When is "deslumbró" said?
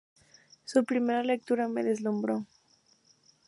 1.83-2.47